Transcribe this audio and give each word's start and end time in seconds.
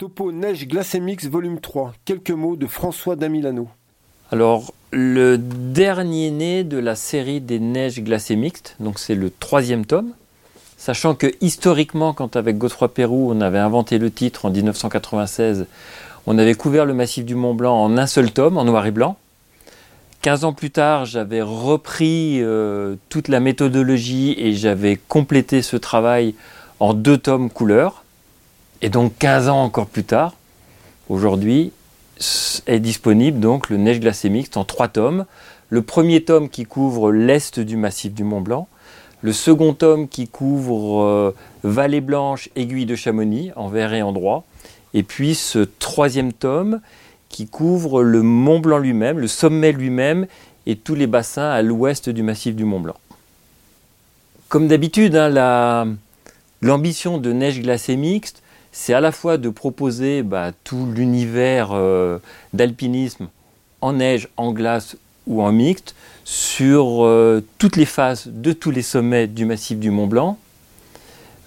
Topo 0.00 0.32
Neige 0.32 0.66
Glacé 0.66 0.98
Mix 0.98 1.26
volume 1.26 1.60
3. 1.60 1.92
Quelques 2.06 2.30
mots 2.30 2.56
de 2.56 2.66
François 2.66 3.16
Damilano. 3.16 3.68
Alors, 4.32 4.72
le 4.92 5.36
dernier 5.36 6.30
né 6.30 6.64
de 6.64 6.78
la 6.78 6.94
série 6.94 7.42
des 7.42 7.58
Neiges 7.58 8.00
glacées 8.02 8.36
mixtes, 8.36 8.76
donc 8.80 8.98
c'est 8.98 9.14
le 9.14 9.28
troisième 9.28 9.84
tome. 9.84 10.12
Sachant 10.78 11.14
que 11.14 11.26
historiquement, 11.42 12.14
quand 12.14 12.36
avec 12.36 12.56
Godefroy 12.56 12.94
Pérou, 12.94 13.30
on 13.30 13.42
avait 13.42 13.58
inventé 13.58 13.98
le 13.98 14.10
titre 14.10 14.46
en 14.46 14.50
1996, 14.50 15.66
on 16.26 16.38
avait 16.38 16.54
couvert 16.54 16.86
le 16.86 16.94
massif 16.94 17.26
du 17.26 17.34
Mont 17.34 17.52
Blanc 17.52 17.76
en 17.76 17.98
un 17.98 18.06
seul 18.06 18.32
tome, 18.32 18.56
en 18.56 18.64
noir 18.64 18.86
et 18.86 18.92
blanc. 18.92 19.18
15 20.22 20.44
ans 20.44 20.54
plus 20.54 20.70
tard, 20.70 21.04
j'avais 21.04 21.42
repris 21.42 22.38
euh, 22.40 22.94
toute 23.10 23.28
la 23.28 23.40
méthodologie 23.40 24.34
et 24.38 24.54
j'avais 24.54 24.98
complété 25.08 25.60
ce 25.60 25.76
travail 25.76 26.34
en 26.78 26.94
deux 26.94 27.18
tomes 27.18 27.50
couleur. 27.50 28.02
Et 28.82 28.88
donc 28.88 29.12
15 29.18 29.48
ans 29.48 29.62
encore 29.62 29.86
plus 29.86 30.04
tard, 30.04 30.34
aujourd'hui, 31.08 31.72
est 32.66 32.80
disponible 32.80 33.40
donc 33.40 33.70
le 33.70 33.76
Neige 33.76 34.00
glacée 34.00 34.28
mixte 34.28 34.56
en 34.56 34.64
trois 34.64 34.88
tomes. 34.88 35.26
Le 35.68 35.82
premier 35.82 36.22
tome 36.24 36.48
qui 36.48 36.64
couvre 36.64 37.12
l'est 37.12 37.60
du 37.60 37.76
massif 37.76 38.12
du 38.12 38.24
Mont 38.24 38.40
Blanc, 38.40 38.68
le 39.22 39.32
second 39.32 39.74
tome 39.74 40.08
qui 40.08 40.26
couvre 40.26 41.02
euh, 41.02 41.36
Vallée 41.62 42.00
Blanche, 42.00 42.48
Aiguille 42.56 42.86
de 42.86 42.96
Chamonix 42.96 43.52
en 43.54 43.68
vert 43.68 43.92
et 43.92 44.02
en 44.02 44.12
droit, 44.12 44.44
et 44.94 45.02
puis 45.02 45.34
ce 45.34 45.60
troisième 45.60 46.32
tome 46.32 46.80
qui 47.28 47.46
couvre 47.46 48.02
le 48.02 48.22
Mont 48.22 48.58
Blanc 48.58 48.78
lui-même, 48.78 49.20
le 49.20 49.28
sommet 49.28 49.72
lui-même 49.72 50.26
et 50.66 50.74
tous 50.74 50.94
les 50.96 51.06
bassins 51.06 51.50
à 51.50 51.62
l'ouest 51.62 52.08
du 52.08 52.22
massif 52.22 52.56
du 52.56 52.64
Mont 52.64 52.80
Blanc. 52.80 52.96
Comme 54.48 54.66
d'habitude, 54.66 55.14
hein, 55.14 55.96
l'ambition 56.60 57.18
de 57.18 57.32
Neige 57.32 57.60
glacée 57.60 57.96
mixte, 57.96 58.42
c'est 58.72 58.94
à 58.94 59.00
la 59.00 59.12
fois 59.12 59.36
de 59.36 59.48
proposer 59.48 60.22
bah, 60.22 60.52
tout 60.64 60.86
l'univers 60.94 61.70
euh, 61.72 62.18
d'alpinisme 62.52 63.28
en 63.80 63.94
neige, 63.94 64.28
en 64.36 64.52
glace 64.52 64.96
ou 65.26 65.42
en 65.42 65.52
mixte 65.52 65.94
sur 66.24 67.04
euh, 67.04 67.42
toutes 67.58 67.76
les 67.76 67.86
phases 67.86 68.28
de 68.28 68.52
tous 68.52 68.70
les 68.70 68.82
sommets 68.82 69.26
du 69.26 69.44
massif 69.44 69.78
du 69.78 69.90
Mont 69.90 70.06
Blanc. 70.06 70.38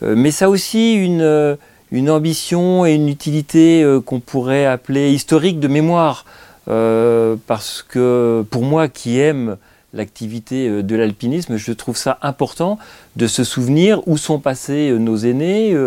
Euh, 0.01 0.15
mais 0.17 0.31
ça 0.31 0.45
a 0.45 0.49
aussi 0.49 0.95
une, 0.95 1.57
une, 1.91 2.09
ambition 2.09 2.85
et 2.85 2.93
une 2.93 3.07
utilité 3.07 3.85
qu'on 4.05 4.19
pourrait 4.19 4.65
appeler 4.65 5.11
historique 5.11 5.59
de 5.59 5.67
mémoire. 5.67 6.25
parce 6.65 7.85
que 7.87 8.45
pour 8.49 8.63
moi 8.63 8.87
qui 8.87 9.19
aime 9.19 9.57
l'activité 9.93 10.81
de 10.81 10.95
l'alpinisme, 10.95 11.55
je 11.55 11.71
trouve 11.71 11.97
ça 11.97 12.17
important 12.21 12.79
de 13.15 13.27
se 13.27 13.43
souvenir 13.43 14.05
où 14.07 14.17
sont 14.17 14.39
passés 14.39 14.91
nos 14.97 15.17
aînés, 15.17 15.77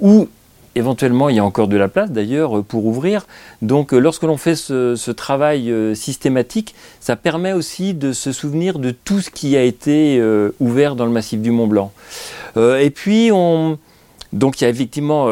où 0.00 0.28
Éventuellement, 0.78 1.28
il 1.28 1.34
y 1.34 1.40
a 1.40 1.44
encore 1.44 1.66
de 1.66 1.76
la 1.76 1.88
place 1.88 2.12
d'ailleurs 2.12 2.62
pour 2.62 2.86
ouvrir. 2.86 3.26
Donc 3.62 3.92
euh, 3.92 3.98
lorsque 3.98 4.22
l'on 4.22 4.36
fait 4.36 4.54
ce, 4.54 5.10
travail 5.10 5.72
euh, 5.72 5.96
systématique, 5.96 6.76
ça 7.00 7.16
permet 7.16 7.52
aussi 7.52 7.94
de 7.94 8.12
se 8.12 8.30
souvenir 8.30 8.78
de 8.78 8.92
tout 8.92 9.20
ce 9.20 9.28
qui 9.30 9.56
a 9.56 9.64
été 9.64 10.20
euh, 10.20 10.52
ouvert 10.60 10.94
dans 10.94 11.04
le 11.04 11.10
massif 11.10 11.40
du 11.40 11.50
Mont 11.50 11.66
Blanc. 11.66 11.92
et 12.56 12.90
puis, 12.90 13.30
on, 13.32 13.76
donc 14.32 14.60
il 14.60 14.64
y 14.64 14.66
a 14.68 14.70
effectivement 14.70 15.26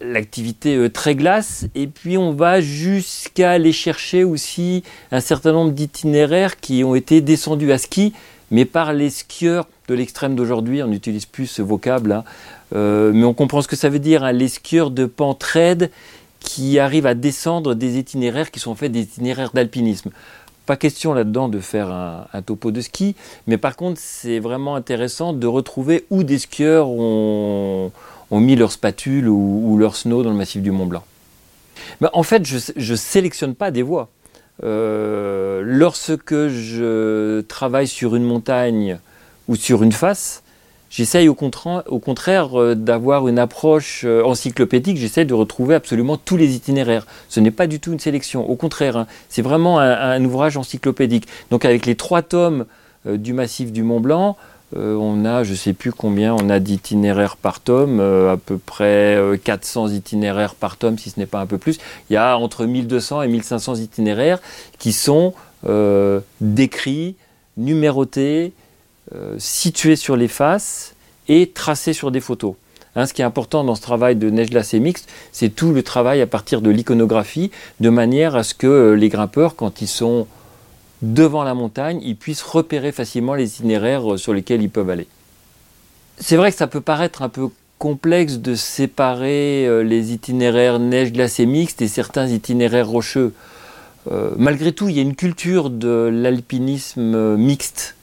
l'activité 0.00 0.90
très 0.90 1.14
glace, 1.14 1.66
et 1.76 1.86
puis 1.86 2.18
on 2.18 2.32
va 2.32 2.60
jusqu'à 2.60 3.52
aller 3.52 3.72
chercher 3.72 4.24
aussi 4.24 4.82
un 5.12 5.20
certain 5.20 5.52
nombre 5.52 5.72
d'itinéraires 5.72 6.58
qui 6.58 6.82
ont 6.82 6.96
été 6.96 7.20
descendus 7.20 7.70
à 7.70 7.78
ski, 7.78 8.12
mais 8.50 8.64
par 8.64 8.92
les 8.92 9.10
skieurs 9.10 9.68
de 9.88 9.94
l'extrême 9.94 10.36
d'aujourd'hui, 10.36 10.82
on 10.82 10.86
n'utilise 10.86 11.26
plus 11.26 11.46
ce 11.46 11.62
vocable, 11.62 12.12
hein. 12.12 12.24
euh, 12.74 13.10
mais 13.12 13.24
on 13.24 13.34
comprend 13.34 13.62
ce 13.62 13.68
que 13.68 13.76
ça 13.76 13.88
veut 13.88 13.98
dire, 13.98 14.22
hein, 14.22 14.32
les 14.32 14.48
skieurs 14.48 14.90
de 14.90 15.06
pente 15.06 15.42
raide 15.42 15.90
qui 16.40 16.78
arrivent 16.78 17.06
à 17.06 17.14
descendre 17.14 17.74
des 17.74 17.98
itinéraires 17.98 18.50
qui 18.50 18.60
sont 18.60 18.74
faits 18.74 18.92
des 18.92 19.00
itinéraires 19.00 19.50
d'alpinisme. 19.52 20.10
Pas 20.66 20.76
question 20.76 21.14
là-dedans 21.14 21.48
de 21.48 21.60
faire 21.60 21.90
un, 21.90 22.42
topo 22.42 22.70
de 22.70 22.82
ski, 22.82 23.16
mais 23.46 23.56
par 23.56 23.74
contre 23.74 23.98
c'est 23.98 24.38
vraiment 24.38 24.74
intéressant 24.74 25.32
de 25.32 25.46
retrouver 25.46 26.04
où 26.10 26.22
des 26.22 26.38
skieurs 26.38 26.88
ont, 26.88 27.90
mis 28.30 28.54
leur 28.54 28.70
spatule 28.70 29.28
ou, 29.28 29.78
leur 29.78 29.96
snow 29.96 30.22
dans 30.22 30.30
le 30.30 30.36
massif 30.36 30.60
du 30.60 30.70
Mont 30.70 30.84
Blanc. 30.84 31.04
en 32.12 32.22
fait, 32.22 32.44
je 32.44 32.92
ne 32.92 32.96
sélectionne 32.96 33.54
pas 33.54 33.70
des 33.70 33.82
voies. 33.82 34.10
Euh, 34.64 35.62
lorsque 35.64 36.48
je 36.48 37.40
travaille 37.42 37.86
sur 37.86 38.16
une 38.16 38.24
montagne 38.24 38.98
ou 39.48 39.56
sur 39.56 39.82
une 39.82 39.92
face, 39.92 40.42
j'essaye 40.90 41.28
au, 41.28 41.34
contraire, 41.34 42.60
euh, 42.60 42.74
d'avoir 42.74 43.28
une 43.28 43.38
approche 43.38 44.02
euh, 44.04 44.22
encyclopédique, 44.22 44.98
j'essaye 44.98 45.26
de 45.26 45.34
retrouver 45.34 45.74
absolument 45.74 46.16
tous 46.16 46.36
les 46.36 46.54
itinéraires. 46.54 47.06
Ce 47.28 47.40
n'est 47.40 47.50
pas 47.50 47.66
du 47.66 47.80
tout 47.80 47.92
une 47.92 47.98
sélection, 47.98 48.48
au 48.48 48.56
contraire, 48.56 48.96
hein. 48.96 49.06
c'est 49.28 49.42
vraiment 49.42 49.80
un, 49.80 50.24
ouvrage 50.24 50.56
encyclopédique. 50.56 51.26
Donc 51.50 51.64
avec 51.64 51.86
les 51.86 51.94
trois 51.94 52.22
tomes 52.22 52.66
du 53.06 53.32
massif 53.32 53.72
du 53.72 53.82
Mont 53.82 54.00
Blanc, 54.00 54.36
on 54.76 55.24
a, 55.24 55.44
je 55.44 55.52
ne 55.52 55.56
sais 55.56 55.72
plus 55.72 55.92
combien, 55.92 56.34
on 56.34 56.50
a 56.50 56.58
d'itinéraires 56.58 57.36
par 57.36 57.60
tome, 57.60 58.00
à 58.00 58.36
peu 58.36 58.58
près 58.58 59.18
400 59.42 59.88
itinéraires 59.88 60.54
par 60.54 60.76
tome, 60.76 60.98
si 60.98 61.08
ce 61.08 61.18
n'est 61.18 61.26
pas 61.26 61.40
un 61.40 61.46
peu 61.46 61.56
plus. 61.56 61.78
Il 62.10 62.14
y 62.14 62.16
a 62.16 62.36
entre 62.36 62.66
1200 62.66 63.22
et 63.22 63.28
1500 63.28 63.76
itinéraires 63.76 64.40
qui 64.78 64.92
sont 64.92 65.32
décrits, 66.40 67.14
numérotés, 67.56 68.52
situés 69.38 69.96
sur 69.96 70.16
les 70.16 70.28
faces 70.28 70.94
et 71.28 71.50
tracés 71.50 71.92
sur 71.92 72.10
des 72.10 72.20
photos. 72.20 72.54
ce 72.96 73.12
qui 73.12 73.22
est 73.22 73.24
important 73.24 73.64
dans 73.64 73.74
ce 73.74 73.82
travail 73.82 74.16
de 74.16 74.28
neige 74.30 74.50
glacée 74.50 74.80
mixte, 74.80 75.08
c'est 75.32 75.48
tout 75.48 75.72
le 75.72 75.82
travail 75.82 76.20
à 76.20 76.26
partir 76.26 76.60
de 76.60 76.70
l'iconographie, 76.70 77.50
de 77.80 77.90
manière 77.90 78.36
à 78.36 78.42
ce 78.42 78.54
que 78.54 78.92
les 78.92 79.08
grimpeurs, 79.08 79.56
quand 79.56 79.80
ils 79.82 79.88
sont 79.88 80.26
devant 81.02 81.44
la 81.44 81.54
montagne, 81.54 82.00
ils 82.02 82.16
puissent 82.16 82.42
repérer 82.42 82.92
facilement 82.92 83.34
les 83.34 83.56
itinéraires 83.56 84.14
euh, 84.14 84.16
sur 84.16 84.32
lesquels 84.32 84.62
ils 84.62 84.70
peuvent 84.70 84.90
aller. 84.90 85.06
C'est 86.18 86.36
vrai 86.36 86.50
que 86.50 86.58
ça 86.58 86.66
peut 86.66 86.80
paraître 86.80 87.22
un 87.22 87.28
peu 87.28 87.48
complexe 87.78 88.38
de 88.38 88.54
séparer 88.54 89.66
euh, 89.66 89.82
les 89.82 90.12
itinéraires 90.12 90.78
neige 90.78 91.12
glacée 91.12 91.46
mixte 91.46 91.82
et 91.82 91.88
certains 91.88 92.26
itinéraires 92.26 92.88
rocheux. 92.88 93.32
Euh, 94.10 94.30
malgré 94.36 94.72
tout, 94.72 94.88
il 94.88 94.96
y 94.96 94.98
a 94.98 95.02
une 95.02 95.14
culture 95.14 95.70
de 95.70 96.10
l'alpinisme 96.12 97.36
mixte. 97.36 97.94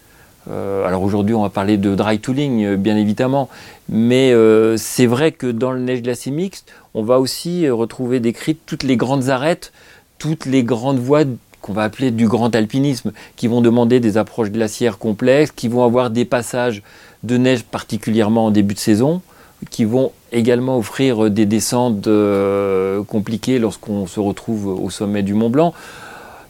Alors 0.47 1.01
aujourd'hui, 1.01 1.33
on 1.35 1.41
va 1.41 1.49
parler 1.49 1.77
de 1.77 1.95
dry 1.95 2.19
tooling, 2.19 2.75
bien 2.75 2.97
évidemment, 2.97 3.49
mais 3.89 4.33
c'est 4.77 5.05
vrai 5.05 5.31
que 5.31 5.47
dans 5.47 5.71
le 5.71 5.79
neige 5.79 6.01
glacée 6.01 6.31
mixte, 6.31 6.71
on 6.93 7.03
va 7.03 7.19
aussi 7.19 7.69
retrouver 7.69 8.19
décrites 8.19 8.59
toutes 8.65 8.83
les 8.83 8.97
grandes 8.97 9.29
arêtes, 9.29 9.73
toutes 10.17 10.45
les 10.45 10.63
grandes 10.63 10.99
voies 10.99 11.23
qu'on 11.61 11.73
va 11.73 11.81
appeler 11.83 12.11
du 12.11 12.27
grand 12.27 12.55
alpinisme, 12.55 13.11
qui 13.35 13.47
vont 13.47 13.59
demander 13.59 13.99
des 13.99 14.17
approches 14.17 14.51
glaciaires 14.51 14.99
complexes, 14.99 15.51
qui 15.51 15.67
vont 15.67 15.83
avoir 15.83 16.11
des 16.11 16.23
passages 16.23 16.83
de 17.23 17.37
neige 17.37 17.63
particulièrement 17.63 18.45
en 18.45 18.51
début 18.51 18.75
de 18.75 18.79
saison, 18.79 19.21
qui 19.71 19.83
vont 19.83 20.11
également 20.31 20.77
offrir 20.77 21.31
des 21.31 21.47
descentes 21.47 22.05
euh, 22.05 23.03
compliquées 23.03 23.57
lorsqu'on 23.57 24.05
se 24.05 24.19
retrouve 24.19 24.67
au 24.67 24.91
sommet 24.91 25.23
du 25.23 25.33
Mont 25.33 25.49
Blanc. 25.49 25.73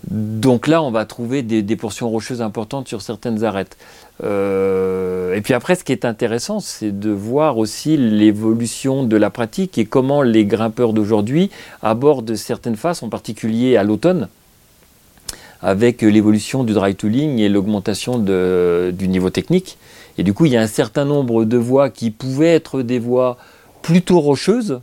Donc 0.10 0.68
là, 0.68 0.84
on 0.84 0.92
va 0.92 1.06
trouver 1.06 1.42
des, 1.42 1.76
portions 1.76 2.10
rocheuses 2.10 2.42
importantes 2.42 2.88
sur 2.88 3.02
certaines 3.02 3.44
arêtes. 3.44 3.78
Euh, 4.24 5.34
et 5.34 5.42
puis 5.42 5.54
après, 5.54 5.76
ce 5.76 5.84
qui 5.84 5.92
est 5.92 6.06
intéressant, 6.06 6.60
c'est 6.60 6.98
de 6.98 7.10
voir 7.10 7.58
aussi 7.58 7.98
l'évolution 7.98 9.04
de 9.04 9.18
la 9.18 9.30
pratique 9.30 9.78
et 9.78 9.86
comment 9.86 10.22
les 10.22 10.46
grimpeurs 10.46 10.94
d'aujourd'hui 10.94 11.50
abordent 11.82 12.36
certaines 12.36 12.76
faces, 12.76 13.02
en 13.02 13.10
particulier 13.10 13.78
à 13.78 13.84
l'automne, 13.84 14.28
avec 15.62 16.04
l'évolution 16.04 16.64
du 16.64 16.74
dry 16.74 16.94
tooling 16.94 17.40
et 17.40 17.50
l'augmentation 17.50 18.20
du 18.20 19.08
niveau 19.08 19.32
technique. 19.32 19.78
Et 20.18 20.24
du 20.24 20.34
coup, 20.34 20.46
il 20.46 20.52
y 20.52 20.58
a 20.58 20.62
un 20.62 20.68
certain 20.68 21.06
nombre 21.06 21.46
de 21.46 21.58
voies 21.58 21.90
qui 21.90 22.12
pouvaient 22.12 22.54
être 22.54 22.84
des 22.84 23.00
voies 23.00 23.38
plutôt 23.82 24.20
rocheuses, 24.20 24.82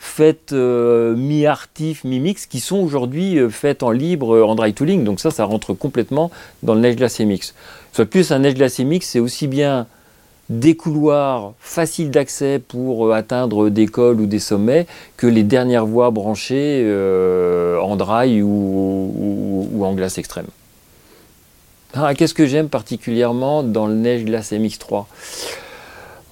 faites 0.00 0.52
euh, 0.52 1.14
mi-artif, 1.14 2.02
mi-mix, 2.04 2.46
qui 2.46 2.58
sont 2.58 2.78
aujourd'hui 2.78 3.38
euh, 3.38 3.50
faites 3.50 3.84
en 3.84 3.90
libre 3.90 4.42
en 4.42 4.56
dry 4.56 4.72
tooling. 4.72 5.04
Donc 5.04 5.20
ça, 5.20 5.30
ça 5.30 5.44
rentre 5.44 5.74
complètement 5.74 6.32
dans 6.64 6.74
le 6.74 6.80
neige 6.80 6.96
glacé 6.96 7.24
mix. 7.24 7.54
Soit 7.92 8.06
plus 8.06 8.32
un 8.32 8.40
neige 8.40 8.54
glacé 8.54 8.82
mix, 8.82 9.06
c'est 9.06 9.20
aussi 9.20 9.46
bien 9.46 9.86
des 10.48 10.74
couloirs 10.74 11.52
faciles 11.60 12.10
d'accès 12.10 12.58
pour 12.58 13.06
euh, 13.06 13.12
atteindre 13.12 13.68
des 13.68 13.86
cols 13.86 14.20
ou 14.20 14.26
des 14.26 14.40
sommets 14.40 14.86
que 15.16 15.28
les 15.28 15.44
dernières 15.44 15.86
voies 15.86 16.10
branchées 16.10 16.82
euh, 16.84 17.78
en 17.78 17.94
dry 17.94 18.42
ou, 18.42 19.84
en 19.84 19.94
glace 19.94 20.18
extrême. 20.18 20.46
Ah, 21.94 22.14
qu'est-ce 22.14 22.34
que 22.34 22.46
j'aime 22.46 22.68
particulièrement 22.68 23.62
dans 23.62 23.86
le 23.86 23.94
neige 23.94 24.24
glace 24.24 24.52
MX3 24.52 25.04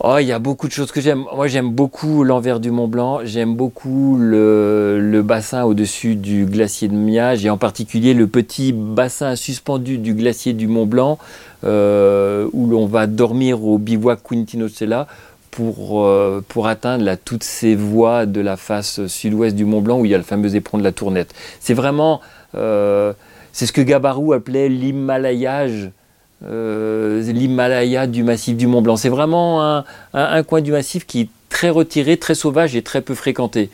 Oh, 0.00 0.16
il 0.20 0.28
y 0.28 0.32
a 0.32 0.38
beaucoup 0.38 0.68
de 0.68 0.72
choses 0.72 0.92
que 0.92 1.00
j'aime. 1.00 1.24
Moi, 1.34 1.48
j'aime 1.48 1.70
beaucoup 1.72 2.22
l'envers 2.22 2.60
du 2.60 2.70
Mont 2.70 2.86
Blanc. 2.86 3.20
J'aime 3.24 3.56
beaucoup 3.56 4.16
le, 4.16 5.20
bassin 5.24 5.64
au-dessus 5.64 6.14
du 6.14 6.46
glacier 6.46 6.86
de 6.86 6.94
Miage 6.94 7.44
et 7.44 7.50
en 7.50 7.56
particulier 7.56 8.14
le 8.14 8.28
petit 8.28 8.72
bassin 8.72 9.34
suspendu 9.34 9.98
du 9.98 10.14
glacier 10.14 10.52
du 10.52 10.68
Mont 10.68 10.86
Blanc 10.86 11.18
euh, 11.64 12.48
où 12.52 12.68
l'on 12.68 12.86
va 12.86 13.08
dormir 13.08 13.64
au 13.64 13.78
bivouac 13.78 14.20
Quintinocella 14.22 15.08
pour, 15.50 16.04
euh, 16.04 16.44
pour 16.46 16.68
atteindre 16.68 17.16
toutes 17.24 17.42
ces 17.42 17.74
voies 17.74 18.24
de 18.24 18.40
la 18.40 18.56
face 18.56 19.04
sud-ouest 19.08 19.56
du 19.56 19.64
Mont 19.64 19.80
Blanc 19.80 19.98
où 19.98 20.04
il 20.04 20.12
y 20.12 20.14
a 20.14 20.18
le 20.18 20.22
fameux 20.22 20.54
éperon 20.54 20.78
de 20.78 20.84
la 20.84 20.92
Tournette. 20.92 21.34
C'est 21.58 21.74
vraiment, 21.74 22.20
euh, 22.54 23.12
c'est 23.52 23.66
ce 23.66 23.72
que 23.72 23.80
Gabarou 23.80 24.32
appelait 24.32 24.68
l'Himalayage, 24.68 25.90
l'Himalaya 26.42 28.06
du 28.06 28.22
massif 28.22 28.56
du 28.56 28.66
Mont 28.66 28.82
Blanc. 28.82 28.96
C'est 28.96 29.08
vraiment 29.08 29.62
un, 29.62 29.84
un, 30.14 30.42
coin 30.42 30.60
du 30.60 30.72
massif 30.72 31.06
qui 31.06 31.22
est 31.22 31.28
très 31.48 31.70
retiré, 31.70 32.16
très 32.16 32.34
sauvage 32.34 32.76
et 32.76 32.82
très 32.82 33.00
peu 33.00 33.14
fréquenté. 33.14 33.70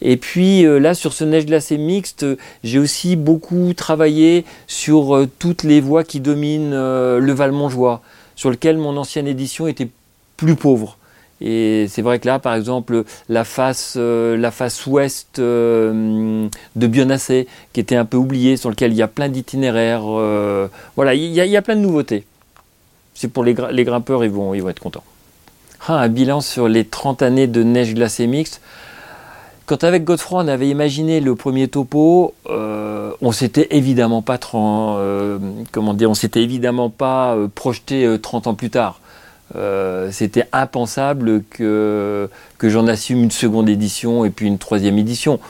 Et 0.00 0.16
puis 0.16 0.64
là, 0.64 0.94
sur 0.94 1.12
ce 1.12 1.24
neige 1.24 1.46
glacée 1.46 1.78
mixte, 1.78 2.26
j'ai 2.64 2.78
aussi 2.78 3.16
beaucoup 3.16 3.72
travaillé 3.74 4.44
sur 4.66 5.26
toutes 5.38 5.62
les 5.62 5.80
voies 5.80 6.04
qui 6.04 6.20
dominent 6.20 6.72
le 6.72 7.32
Val-Montjoie, 7.32 8.02
sur 8.34 8.50
lequel 8.50 8.76
mon 8.76 8.96
ancienne 8.96 9.28
édition 9.28 9.66
était 9.66 9.88
plus 10.36 10.56
pauvre. 10.56 10.98
Et 11.44 11.86
c'est 11.88 12.02
vrai 12.02 12.20
que 12.20 12.28
là, 12.28 12.38
par 12.38 12.54
exemple, 12.54 13.02
la 13.28 13.42
face, 13.42 13.94
euh, 13.96 14.36
la 14.36 14.52
face 14.52 14.86
ouest 14.86 15.40
euh, 15.40 16.46
de 16.76 16.86
Bionacé, 16.86 17.48
qui 17.72 17.80
était 17.80 17.96
un 17.96 18.04
peu 18.04 18.16
oubliée, 18.16 18.56
sur 18.56 18.70
lequel 18.70 18.92
il 18.92 18.96
y 18.96 19.02
a 19.02 19.08
plein 19.08 19.28
d'itinéraires, 19.28 20.04
euh, 20.06 20.68
voilà, 20.94 21.14
il 21.14 21.32
y, 21.32 21.56
a, 21.56 21.62
plein 21.62 21.74
de 21.74 21.80
nouveautés. 21.80 22.24
C'est 23.14 23.26
pour 23.26 23.42
les, 23.42 23.56
les, 23.72 23.84
grimpeurs, 23.84 24.24
ils 24.24 24.30
vont, 24.30 24.54
ils 24.54 24.62
vont 24.62 24.68
être 24.68 24.78
contents. 24.78 25.02
Ah, 25.88 25.98
un 25.98 26.08
bilan 26.08 26.40
sur 26.40 26.68
les 26.68 26.84
30 26.84 27.22
années 27.22 27.48
de 27.48 27.64
neige 27.64 27.92
glacée 27.92 28.28
mixte. 28.28 28.60
Quand 29.66 29.82
avec 29.82 30.04
Godefroy, 30.04 30.44
on 30.44 30.48
avait 30.48 30.68
imaginé 30.68 31.20
le 31.20 31.34
premier 31.34 31.66
topo, 31.66 32.34
on 32.48 33.32
s'était 33.32 33.68
évidemment 33.70 34.20
pas, 34.20 34.38
comment 34.38 35.94
dire, 35.94 36.10
on 36.10 36.14
s'était 36.14 36.42
évidemment 36.42 36.90
pas 36.90 37.36
projeté 37.54 38.18
30 38.20 38.48
ans 38.48 38.54
plus 38.54 38.70
tard. 38.70 39.01
Euh, 39.54 40.10
c'était 40.10 40.46
impensable 40.52 41.42
que, 41.50 42.28
que 42.58 42.68
j'en 42.68 42.86
assume 42.86 43.24
une 43.24 43.30
seconde 43.30 43.68
édition 43.68 44.24
et 44.24 44.30
puis 44.30 44.46
une 44.46 44.58
troisième 44.58 44.98
édition. 44.98 45.40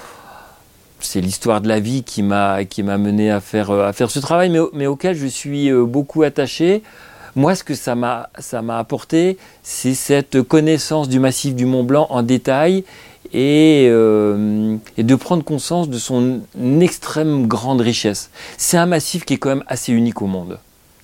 C'est 0.99 1.21
l'histoire 1.21 1.61
de 1.61 1.69
la 1.69 1.81
vie 1.81 2.03
qui 2.05 2.23
m'a 2.23 2.65
qui 2.65 2.83
m'a 2.83 2.97
mené 2.99 3.31
à 3.31 3.41
faire 3.41 3.71
euh, 3.71 3.89
à 3.89 3.93
faire 3.93 4.11
ce 4.11 4.19
travail, 4.19 4.51
mais, 4.51 4.61
mais 4.73 4.87
auquel 4.87 5.17
je 5.17 5.27
suis 5.27 5.71
euh, 5.71 5.85
beaucoup 5.85 6.23
attaché. 6.23 6.83
Moi, 7.35 7.55
ce 7.55 7.65
que 7.65 7.75
ça 7.75 7.95
m'a 7.95 8.29
ça 8.39 8.61
m'a 8.63 8.79
apporté, 8.79 9.39
c'est 9.63 9.95
cette 9.95 10.43
connaissance 10.43 11.09
du 11.09 11.19
massif 11.19 11.55
du 11.55 11.65
Mont 11.65 11.85
Blanc 11.85 12.07
en 12.11 12.23
détail 12.23 12.85
et, 13.33 13.85
et, 13.85 15.03
de 15.03 15.15
prendre 15.15 15.43
conscience 15.43 15.89
de 15.89 15.97
son 15.97 16.41
extrême 16.81 17.47
grande 17.47 17.81
richesse. 17.81 18.31
C'est 18.59 18.77
un 18.77 18.85
massif 18.85 19.25
qui 19.25 19.35
est 19.35 19.37
quand 19.39 19.49
même 19.49 19.65
assez 19.69 19.93
unique 19.93 20.21
au 20.21 20.27
monde. 20.27 20.59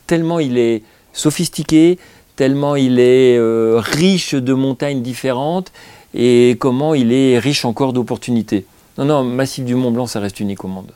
Tellement 0.07 0.39
il 0.39 0.59
est 0.59 0.83
sophistiqué, 1.15 1.99
tellement 2.39 2.77
il 2.77 3.01
est 3.01 3.37
euh, 3.37 3.81
riche 3.85 4.37
de 4.37 4.55
montagnes 4.55 5.03
différentes 5.03 5.73
et 6.15 6.57
comment 6.61 6.95
il 6.95 7.13
est 7.13 7.37
riche 7.41 7.65
encore 7.65 7.93
d'opportunités. 7.93 8.65
Non, 8.97 9.07
non, 9.07 9.25
Massif 9.25 9.65
du 9.65 9.75
Mont 9.75 9.91
Blanc, 9.91 10.07
ça 10.07 10.21
reste 10.21 10.39
unique 10.39 10.65
au 10.65 10.69
monde. 10.69 10.93